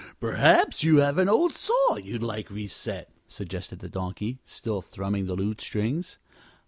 [0.19, 5.35] "Perhaps you have an old saw you'd like reset," suggested the Donkey, still thrumming the
[5.35, 6.17] lute strings.